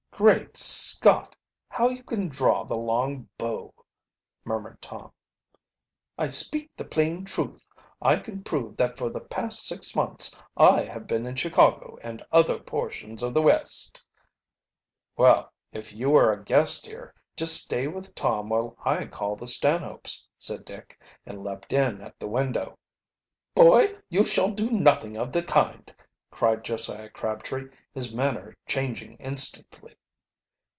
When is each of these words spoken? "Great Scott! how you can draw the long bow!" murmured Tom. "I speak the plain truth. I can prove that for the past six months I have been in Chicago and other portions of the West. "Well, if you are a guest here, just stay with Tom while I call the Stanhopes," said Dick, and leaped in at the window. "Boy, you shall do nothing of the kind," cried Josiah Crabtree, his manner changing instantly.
"Great 0.23 0.55
Scott! 0.55 1.35
how 1.67 1.89
you 1.89 2.03
can 2.03 2.27
draw 2.27 2.63
the 2.63 2.77
long 2.77 3.27
bow!" 3.39 3.73
murmured 4.45 4.79
Tom. 4.79 5.11
"I 6.15 6.27
speak 6.27 6.69
the 6.77 6.85
plain 6.85 7.25
truth. 7.25 7.65
I 7.99 8.17
can 8.17 8.43
prove 8.43 8.77
that 8.77 8.99
for 8.99 9.09
the 9.09 9.19
past 9.21 9.67
six 9.67 9.95
months 9.95 10.37
I 10.55 10.83
have 10.83 11.07
been 11.07 11.25
in 11.25 11.33
Chicago 11.35 11.97
and 12.03 12.23
other 12.31 12.59
portions 12.59 13.23
of 13.23 13.33
the 13.33 13.41
West. 13.41 14.05
"Well, 15.17 15.51
if 15.71 15.91
you 15.91 16.15
are 16.15 16.31
a 16.31 16.43
guest 16.43 16.85
here, 16.85 17.15
just 17.35 17.57
stay 17.57 17.87
with 17.87 18.13
Tom 18.13 18.49
while 18.49 18.75
I 18.85 19.05
call 19.07 19.35
the 19.37 19.47
Stanhopes," 19.47 20.27
said 20.37 20.65
Dick, 20.65 20.99
and 21.25 21.43
leaped 21.43 21.73
in 21.73 21.99
at 21.99 22.19
the 22.19 22.27
window. 22.27 22.77
"Boy, 23.55 23.97
you 24.07 24.23
shall 24.23 24.51
do 24.51 24.69
nothing 24.69 25.17
of 25.17 25.31
the 25.31 25.41
kind," 25.41 25.91
cried 26.29 26.63
Josiah 26.63 27.09
Crabtree, 27.09 27.69
his 27.91 28.13
manner 28.13 28.55
changing 28.67 29.17
instantly. 29.17 29.95